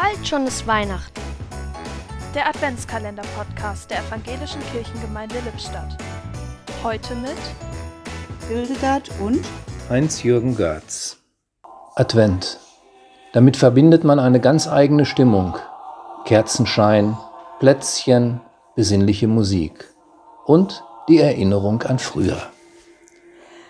[0.00, 1.20] Bald schon ist Weihnachten.
[2.34, 5.94] Der Adventskalender-Podcast der Evangelischen Kirchengemeinde Lippstadt.
[6.82, 7.36] Heute mit
[8.48, 9.44] Hildegard und
[9.90, 11.18] Heinz-Jürgen Görz.
[11.96, 12.60] Advent.
[13.34, 15.58] Damit verbindet man eine ganz eigene Stimmung.
[16.24, 17.18] Kerzenschein,
[17.58, 18.40] Plätzchen,
[18.76, 19.84] besinnliche Musik
[20.46, 22.38] und die Erinnerung an früher.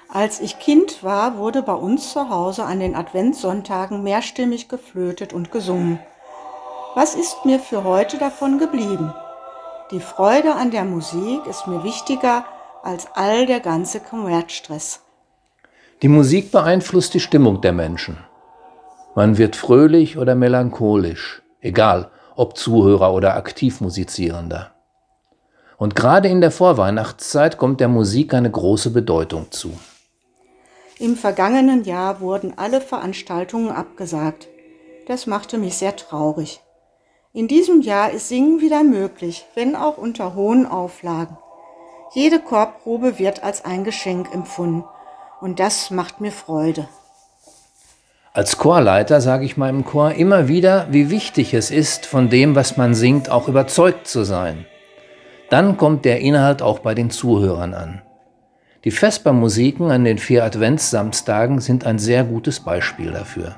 [0.08, 5.50] Als ich Kind war, wurde bei uns zu Hause an den Adventssonntagen mehrstimmig geflötet und
[5.50, 5.98] gesungen.
[6.96, 9.14] Was ist mir für heute davon geblieben?
[9.92, 12.44] Die Freude an der Musik ist mir wichtiger
[12.82, 15.00] als all der ganze Kommerzstress.
[16.02, 18.18] Die Musik beeinflusst die Stimmung der Menschen.
[19.14, 24.72] Man wird fröhlich oder melancholisch, egal ob Zuhörer oder Aktivmusizierender.
[25.78, 29.78] Und gerade in der Vorweihnachtszeit kommt der Musik eine große Bedeutung zu.
[30.98, 34.48] Im vergangenen Jahr wurden alle Veranstaltungen abgesagt.
[35.06, 36.60] Das machte mich sehr traurig.
[37.32, 41.38] In diesem Jahr ist Singen wieder möglich, wenn auch unter hohen Auflagen.
[42.12, 44.82] Jede Chorprobe wird als ein Geschenk empfunden
[45.40, 46.88] und das macht mir Freude.
[48.32, 52.76] Als Chorleiter sage ich meinem Chor immer wieder, wie wichtig es ist, von dem, was
[52.76, 54.66] man singt, auch überzeugt zu sein.
[55.50, 58.02] Dann kommt der Inhalt auch bei den Zuhörern an.
[58.84, 63.54] Die Vespermusiken an den vier Adventssamstagen sind ein sehr gutes Beispiel dafür.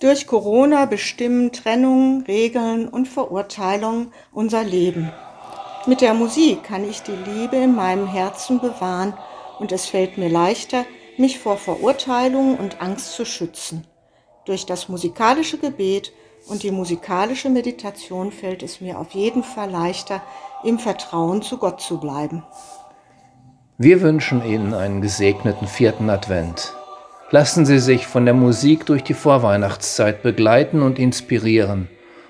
[0.00, 5.12] Durch Corona bestimmen Trennungen, Regeln und Verurteilungen unser Leben.
[5.86, 9.14] Mit der Musik kann ich die Liebe in meinem Herzen bewahren
[9.58, 10.84] und es fällt mir leichter,
[11.16, 13.86] mich vor Verurteilungen und Angst zu schützen.
[14.44, 16.12] Durch das musikalische Gebet
[16.48, 20.22] und die musikalische Meditation fällt es mir auf jeden Fall leichter,
[20.64, 22.42] im Vertrauen zu Gott zu bleiben.
[23.78, 26.74] Wir wünschen Ihnen einen gesegneten vierten Advent.
[27.30, 31.88] Lassen Sie sich von der Musik durch die Vorweihnachtszeit begleiten und inspirieren,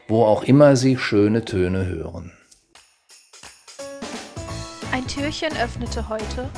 [0.08, 2.32] wo auch immer Sie schöne Töne hören.
[4.92, 6.48] Ein Türchen öffnete heute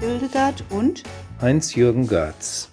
[0.00, 1.02] Hildegard und
[1.40, 2.71] Heinz-Jürgen Görz